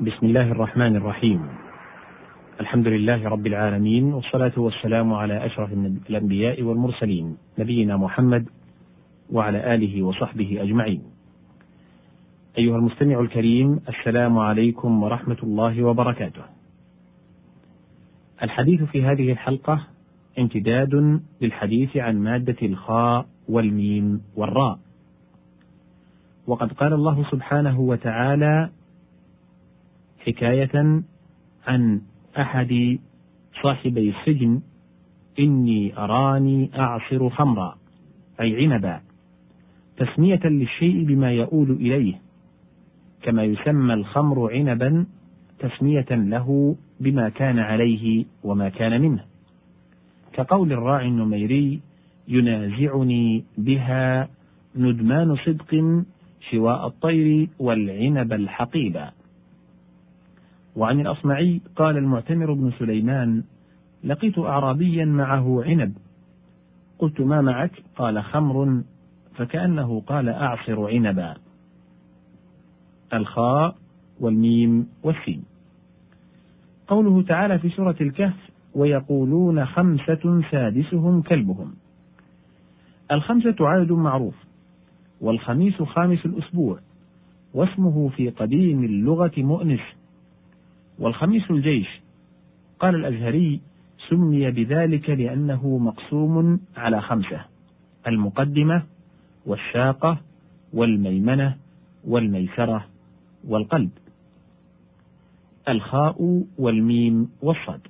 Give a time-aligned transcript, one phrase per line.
[0.00, 1.48] بسم الله الرحمن الرحيم
[2.60, 5.72] الحمد لله رب العالمين والصلاة والسلام على أشرف
[6.10, 8.48] الأنبياء والمرسلين نبينا محمد
[9.32, 11.02] وعلى آله وصحبه أجمعين
[12.58, 16.42] أيها المستمع الكريم السلام عليكم ورحمة الله وبركاته
[18.42, 19.80] الحديث في هذه الحلقة
[20.38, 24.78] امتداد للحديث عن مادة الخاء والميم والراء
[26.46, 28.70] وقد قال الله سبحانه وتعالى
[30.26, 31.02] حكاية
[31.66, 32.00] عن
[32.38, 32.98] أحد
[33.62, 34.60] صاحبي السجن
[35.38, 37.76] إني أراني أعصر خمرا
[38.40, 39.00] أي عنبا.
[39.96, 42.14] تسمية للشيء بما يؤول إليه
[43.22, 45.06] كما يسمى الخمر عنبا
[45.58, 49.24] تسمية له بما كان عليه وما كان منه.
[50.32, 51.80] كقول الراعي النميري
[52.28, 54.28] ينازعني بها
[54.76, 56.02] ندمان صدق
[56.50, 59.10] شواء الطير والعنب الحقيبا
[60.76, 63.44] وعن الأصمعي قال المعتمر بن سليمان
[64.04, 65.92] لقيت أعرابيا معه عنب.
[66.98, 68.82] قلت ما معك؟ قال خمر.
[69.34, 71.34] فكأنه قال أعصر عنبا.
[73.12, 73.76] الخاء
[74.20, 75.44] والميم والسين.
[76.88, 81.74] قوله تعالى في سورة الكهف ويقولون خمسة سادسهم كلبهم.
[83.12, 84.34] الخمسة عدد معروف
[85.20, 86.78] والخميس خامس الأسبوع
[87.54, 89.80] واسمه في قديم اللغة مؤنس.
[90.98, 91.88] والخميس الجيش.
[92.80, 93.60] قال الأزهري
[94.08, 97.44] سمي بذلك لأنه مقسوم على خمسة
[98.06, 98.82] المقدمة
[99.46, 100.18] والشاقة
[100.72, 101.56] والميمنة
[102.04, 102.86] والميسرة
[103.48, 103.90] والقلب.
[105.68, 107.80] الخاء والميم والصاد.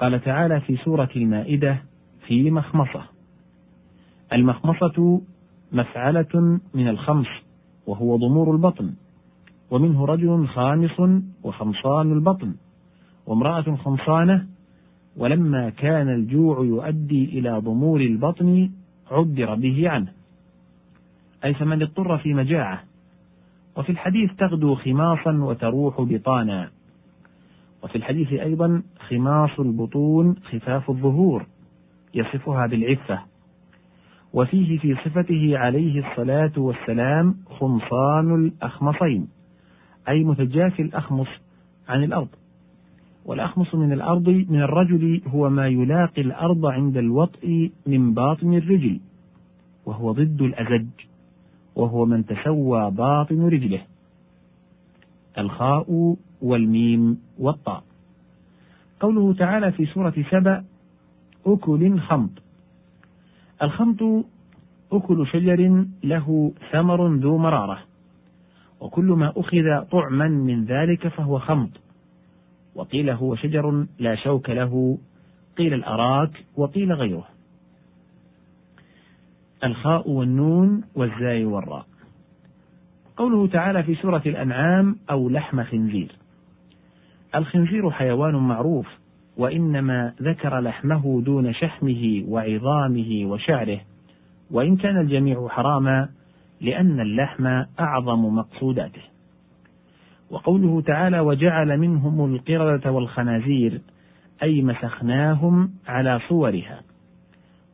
[0.00, 1.82] قال تعالى في سورة المائدة
[2.26, 3.04] في مخمصة
[4.32, 5.20] المخمصة
[5.72, 7.26] مفعلة من الخمس
[7.86, 8.94] وهو ضمور البطن.
[9.72, 12.54] ومنه رجل خامص وخمصان البطن
[13.26, 14.46] وامرأة خمصانة
[15.16, 18.70] ولما كان الجوع يؤدي إلى ضمور البطن
[19.10, 20.12] عبر به عنه.
[21.44, 22.82] أي فمن اضطر في مجاعة.
[23.76, 26.70] وفي الحديث تغدو خماصا وتروح بطانا.
[27.82, 31.46] وفي الحديث أيضا خماص البطون خفاف الظهور
[32.14, 33.18] يصفها بالعفة.
[34.32, 39.41] وفيه في صفته عليه الصلاة والسلام خمصان الأخمصين.
[40.08, 41.28] أي متجافي الأخمص
[41.88, 42.28] عن الأرض.
[43.24, 49.00] والأخمص من الأرض من الرجل هو ما يلاقي الأرض عند الوطء من باطن الرجل
[49.86, 50.86] وهو ضد الأزج
[51.76, 53.82] وهو من تسوى باطن رجله.
[55.38, 57.82] الخاء والميم والطاء.
[59.00, 60.64] قوله تعالى في سورة سبأ
[61.46, 62.30] أكل خمط.
[63.62, 64.24] الخمط
[64.92, 67.91] أكل شجر له ثمر ذو مرارة.
[68.82, 71.70] وكل ما أخذ طعما من ذلك فهو خمط.
[72.74, 74.98] وقيل هو شجر لا شوك له.
[75.58, 77.26] قيل الأراك وقيل غيره.
[79.64, 81.86] الخاء والنون والزاي والراء.
[83.16, 86.12] قوله تعالى في سورة الأنعام أو لحم خنزير.
[87.34, 88.86] الخنزير حيوان معروف
[89.36, 93.80] وإنما ذكر لحمه دون شحمه وعظامه وشعره.
[94.50, 96.08] وإن كان الجميع حراما
[96.62, 97.46] لأن اللحم
[97.80, 99.02] أعظم مقصوداته.
[100.30, 103.80] وقوله تعالى وجعل منهم القردة والخنازير
[104.42, 106.80] أي مسخناهم على صورها.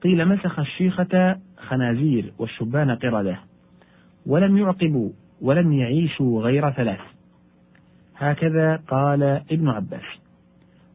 [0.03, 3.39] قيل مسخ الشيخة خنازير والشبان قردة
[4.27, 5.11] ولم يعقبوا
[5.41, 7.01] ولم يعيشوا غير ثلاث.
[8.17, 10.05] هكذا قال ابن عباس.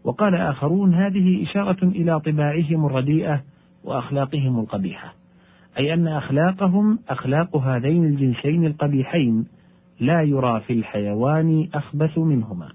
[0.04, 3.44] وقال آخرون هذه إشارة إلى طباعهم الرديئة
[3.84, 5.23] وأخلاقهم القبيحة.
[5.80, 9.48] أي أن أخلاقهم أخلاق هذين الجنسين القبيحين
[10.00, 12.70] لا يرى في الحيوان أخبث منهما.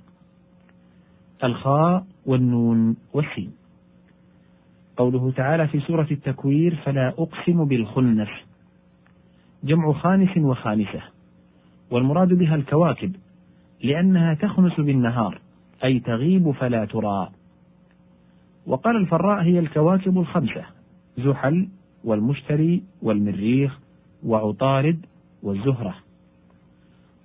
[1.44, 3.52] الخاء والنون والسين.
[4.96, 8.28] قوله تعالى في سورة التكوير فلا أقسم بالخنس.
[9.64, 11.02] جمع خانس وخانسة.
[11.90, 13.16] والمراد بها الكواكب
[13.82, 15.40] لأنها تخنس بالنهار
[15.84, 17.28] أي تغيب فلا ترى.
[18.66, 20.64] وقال الفراء هي الكواكب الخمسة
[21.18, 21.68] زحل
[22.08, 23.78] والمشتري والمريخ
[24.24, 25.06] وعطارد
[25.42, 25.94] والزهرة.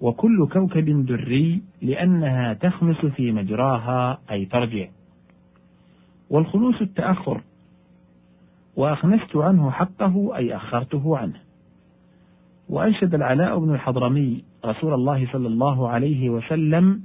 [0.02, 4.88] وكل كوكب دري لأنها تخمس في مجراها أي ترجع.
[6.30, 7.42] والخلوص التأخر.
[8.76, 11.40] وأخنست عنه حقه أي أخرته عنه.
[12.70, 17.02] وأنشد العلاء بن الحضرمي رسول الله صلى الله عليه وسلم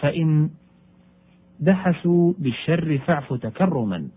[0.00, 0.50] فإن
[1.60, 4.08] دحسوا بالشر فاعف تكرما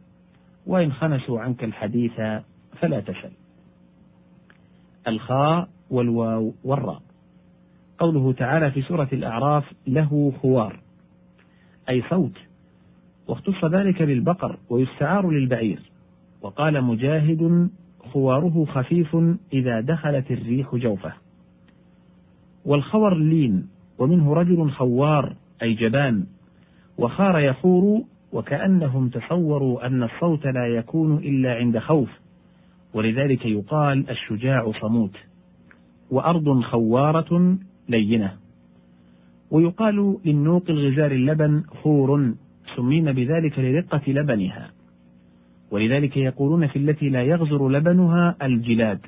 [0.67, 2.19] وإن خنسوا عنك الحديث
[2.79, 3.31] فلا تسل
[5.07, 7.01] الخاء والواو والراء.
[7.99, 10.79] قوله تعالى في سورة الأعراف له خوار.
[11.89, 12.37] أي صوت.
[13.27, 15.91] واختص ذلك بالبقر ويستعار للبعير.
[16.41, 17.69] وقال مجاهد
[17.99, 19.17] خواره خفيف
[19.53, 21.13] إذا دخلت الريح جوفه.
[22.65, 23.67] والخور لين
[23.99, 26.25] ومنه رجل خوار أي جبان.
[26.97, 28.03] وخار يخور
[28.33, 32.09] وكأنهم تصوروا أن الصوت لا يكون إلا عند خوف.
[32.93, 35.17] ولذلك يقال الشجاع صموت
[36.11, 37.57] وأرض خوارة
[37.89, 38.37] لينة.
[39.51, 42.33] ويقال للنوق الغزال اللبن خور
[42.75, 44.71] سمين بذلك لرقة لبنها.
[45.71, 48.99] ولذلك يقولون في التي لا يغزر لبنها الجلاد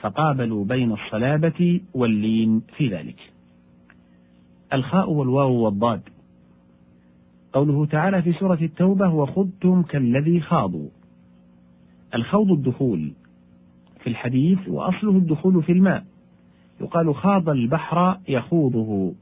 [0.00, 3.18] فقابلوا بين الصلابة واللين في ذلك.
[4.72, 6.00] الخاء والواو والضاد.
[7.52, 10.88] قوله تعالى في سورة التوبة وخضتم كالذي خاضوا
[12.14, 13.12] الخوض الدخول
[14.02, 16.04] في الحديث وأصله الدخول في الماء.
[16.80, 19.14] يقال خاض البحر يخوضه.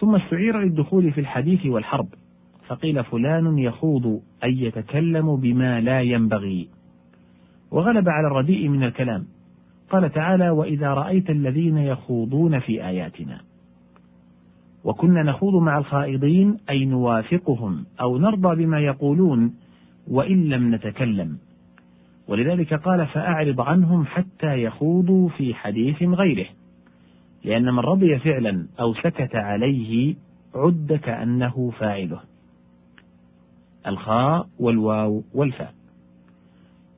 [0.00, 2.08] ثم استعير للدخول في الحديث والحرب.
[2.66, 6.68] فقيل فلان يخوض أي يتكلم بما لا ينبغي.
[7.70, 9.24] وغلب على الرديء من الكلام.
[9.90, 13.40] قال تعالى وإذا رأيت الذين يخوضون في آياتنا.
[14.84, 19.54] وكنا نخوض مع الخائضين أي نوافقهم أو نرضى بما يقولون
[20.08, 21.38] وإن لم نتكلم.
[22.32, 26.46] ولذلك قال فأعرض عنهم حتى يخوضوا في حديث غيره.
[27.44, 30.14] لأن من رضي فعلا أو سكت عليه
[30.54, 32.20] عد كأنه فاعله.
[33.86, 35.74] الخاء والواو والفاء.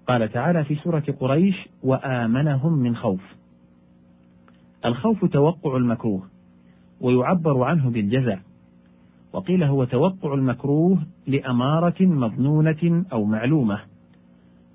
[0.08, 3.22] قال تعالى في سورة قريش وآمنهم من خوف.
[4.84, 6.22] الخوف توقع المكروه
[7.00, 8.38] ويعبر عنه بالجزع
[9.32, 13.93] وقيل هو توقع المكروه لأمارة مظنونة أو معلومة.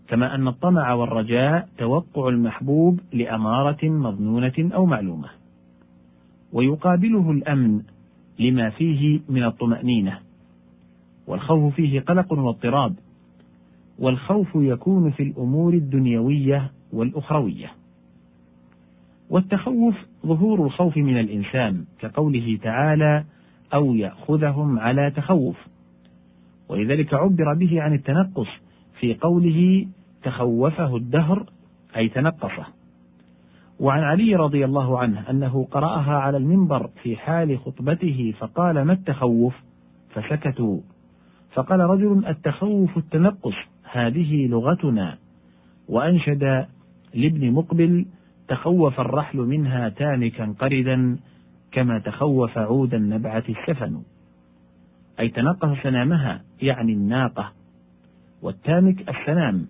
[0.10, 5.30] كما أن الطمع والرجاء توقع المحبوب لأمارة مظنونة أو معلومة.
[6.54, 7.82] ويقابله الأمن
[8.40, 10.20] لما فيه من الطمأنينة.
[11.28, 12.94] والخوف فيه قلق واضطراب.
[14.00, 17.72] والخوف يكون في الأمور الدنيوية والأخروية.
[19.30, 19.96] والتخوف
[20.26, 23.24] ظهور الخوف من الإنسان كقوله تعالى
[23.74, 25.58] أو يأخذهم على تخوف.
[26.70, 28.48] ولذلك عبر به عن التنقص
[29.00, 29.88] في قوله
[30.24, 31.46] تخوفه الدهر
[31.96, 32.66] أي تنقصه.
[33.80, 39.56] وعن علي رضي الله عنه أنه قرأها على المنبر في حال خطبته فقال ما التخوف؟
[40.10, 40.80] فسكتوا.
[41.54, 43.56] فقال رجل التخوف التنقص
[43.92, 45.18] هذه لغتنا.
[45.90, 46.66] وأنشد
[47.14, 48.06] لابن مقبل
[48.48, 51.18] تخوف الرحل منها تانكا قردا
[51.72, 54.02] كما تخوف عود النبعة السفن.
[55.20, 57.52] أي تنقص سنامها يعني الناقة.
[58.42, 59.68] والتامك السنام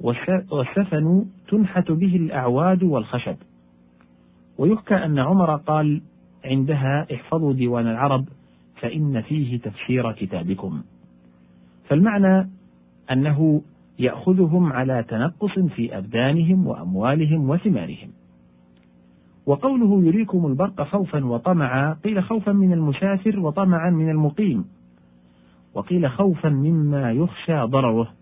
[0.00, 3.36] والسفن تنحت به الأعواد والخشب.
[4.58, 6.00] ويحكى أن عمر قال
[6.44, 8.24] عندها احفظوا ديوان العرب
[8.80, 10.82] فإن فيه تفسير كتابكم.
[11.88, 12.48] فالمعنى
[13.12, 13.62] أنه
[13.98, 18.10] يأخذهم على تنقص في أبدانهم وأموالهم وثمارهم.
[19.46, 24.64] وقوله يريكم البرق خوفا وطمعا قيل خوفا من المسافر وطمعا من المقيم.
[25.74, 28.17] وقيل خوفا مما يخشى ضرره.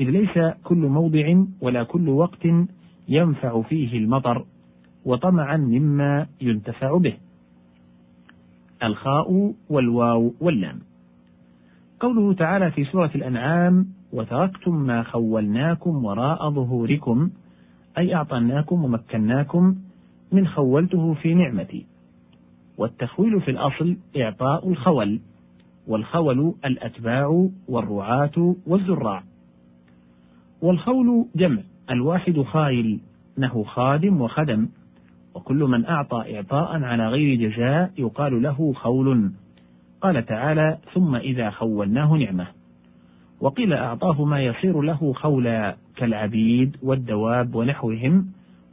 [0.00, 2.46] إذ ليس كل موضع ولا كل وقت
[3.08, 4.44] ينفع فيه المطر
[5.04, 7.14] وطمعا مما ينتفع به.
[8.82, 10.78] الخاء والواو واللام.
[12.00, 17.30] قوله تعالى في سورة الأنعام وتركتم ما خولناكم وراء ظهوركم
[17.98, 19.76] أي أعطيناكم ومكناكم
[20.32, 21.86] من خولته في نعمتي.
[22.78, 25.20] والتخويل في الأصل إعطاء الخول
[25.86, 29.22] والخول الأتباع والرعاة والزراع.
[30.64, 31.58] والخول جمع.
[31.90, 33.00] الواحد خايل
[33.38, 34.68] نحو خادم وخدم.
[35.34, 39.30] وكل من أعطى إعطاء على غير جزاء يقال له خول.
[40.00, 42.46] قال تعالى ثم إذا خولناه نعمة.
[43.40, 48.26] وقيل أعطاه ما يصير له خولا كالعبيد والدواب ونحوهم.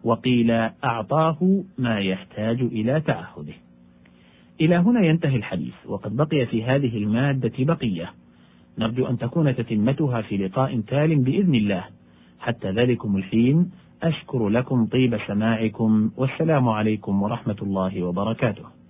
[0.04, 0.52] وقيل
[0.84, 3.54] أعطاه ما يحتاج إلى تعهده.
[4.62, 5.76] إلى هنا ينتهي الحديث.
[5.86, 8.21] وقد بقي في هذه المادة بقية.
[8.82, 11.84] نرجو أن تكون تتمتها في لقاء تال بإذن الله.
[12.40, 13.72] حتى ذلكم الحين
[14.04, 18.81] أشكر لكم طيب سماعكم والسلام عليكم ورحمة الله وبركاته.